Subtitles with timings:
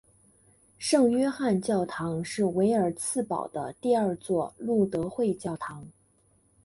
[0.79, 5.87] 圣约翰教堂是维尔茨堡的第二座路德会教堂。